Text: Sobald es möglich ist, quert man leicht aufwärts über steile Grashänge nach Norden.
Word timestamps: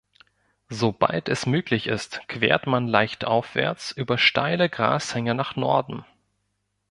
Sobald 0.71 1.29
es 1.29 1.45
möglich 1.45 1.85
ist, 1.85 2.27
quert 2.27 2.65
man 2.65 2.87
leicht 2.87 3.23
aufwärts 3.23 3.91
über 3.91 4.17
steile 4.17 4.67
Grashänge 4.67 5.35
nach 5.35 5.55
Norden. 5.55 6.03